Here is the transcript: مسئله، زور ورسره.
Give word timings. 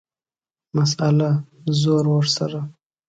مسئله، 0.75 1.29
زور 1.81 2.05
ورسره. 2.11 2.59